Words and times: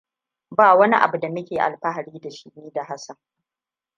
Ba 0.51 0.75
wani 0.75 0.95
abu 0.95 1.17
da 1.19 1.29
muke 1.29 1.59
alfahari 1.59 2.19
da 2.19 2.31
shi 2.31 2.51
ni 2.55 2.71
da 2.71 2.83
Hassan. 2.83 3.17